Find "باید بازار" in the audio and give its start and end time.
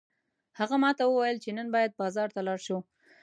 1.75-2.27